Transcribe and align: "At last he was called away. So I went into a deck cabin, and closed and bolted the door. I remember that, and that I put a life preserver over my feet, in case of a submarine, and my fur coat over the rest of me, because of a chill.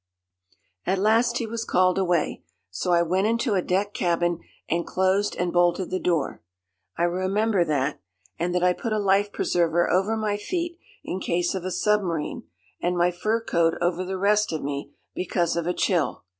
"At 0.83 0.97
last 0.97 1.37
he 1.37 1.45
was 1.45 1.63
called 1.63 1.99
away. 1.99 2.43
So 2.71 2.91
I 2.91 3.03
went 3.03 3.27
into 3.27 3.53
a 3.53 3.61
deck 3.61 3.93
cabin, 3.93 4.39
and 4.67 4.83
closed 4.83 5.35
and 5.35 5.53
bolted 5.53 5.91
the 5.91 5.99
door. 5.99 6.41
I 6.97 7.03
remember 7.03 7.63
that, 7.65 8.01
and 8.39 8.55
that 8.55 8.63
I 8.63 8.73
put 8.73 8.93
a 8.93 8.97
life 8.97 9.31
preserver 9.31 9.87
over 9.91 10.17
my 10.17 10.37
feet, 10.37 10.79
in 11.03 11.19
case 11.19 11.53
of 11.53 11.65
a 11.65 11.69
submarine, 11.69 12.47
and 12.81 12.97
my 12.97 13.11
fur 13.11 13.41
coat 13.41 13.75
over 13.79 14.03
the 14.03 14.17
rest 14.17 14.51
of 14.51 14.63
me, 14.63 14.91
because 15.13 15.55
of 15.55 15.67
a 15.67 15.73
chill. 15.75 16.23